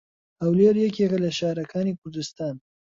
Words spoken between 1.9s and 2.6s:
کوردستان.